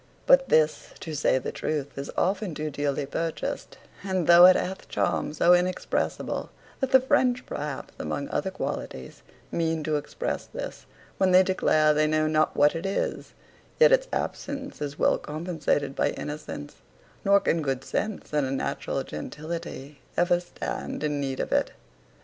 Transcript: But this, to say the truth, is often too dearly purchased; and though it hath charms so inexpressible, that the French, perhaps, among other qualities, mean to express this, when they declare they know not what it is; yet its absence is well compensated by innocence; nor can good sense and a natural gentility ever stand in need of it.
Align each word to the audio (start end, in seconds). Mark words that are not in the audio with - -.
But 0.25 0.49
this, 0.49 0.95
to 1.01 1.13
say 1.13 1.37
the 1.37 1.51
truth, 1.51 1.95
is 1.95 2.09
often 2.17 2.55
too 2.55 2.71
dearly 2.71 3.05
purchased; 3.05 3.77
and 4.03 4.25
though 4.25 4.47
it 4.47 4.55
hath 4.55 4.89
charms 4.89 5.37
so 5.37 5.53
inexpressible, 5.53 6.49
that 6.79 6.89
the 6.89 6.99
French, 6.99 7.45
perhaps, 7.45 7.93
among 7.99 8.27
other 8.29 8.49
qualities, 8.49 9.21
mean 9.51 9.83
to 9.83 9.97
express 9.97 10.47
this, 10.47 10.87
when 11.19 11.29
they 11.29 11.43
declare 11.43 11.93
they 11.93 12.07
know 12.07 12.25
not 12.25 12.57
what 12.57 12.73
it 12.75 12.87
is; 12.87 13.33
yet 13.79 13.91
its 13.91 14.07
absence 14.11 14.81
is 14.81 14.97
well 14.97 15.19
compensated 15.19 15.95
by 15.95 16.09
innocence; 16.09 16.77
nor 17.23 17.39
can 17.39 17.61
good 17.61 17.83
sense 17.83 18.33
and 18.33 18.47
a 18.47 18.51
natural 18.51 19.03
gentility 19.03 19.99
ever 20.17 20.39
stand 20.39 21.03
in 21.03 21.19
need 21.21 21.39
of 21.39 21.51
it. 21.51 21.73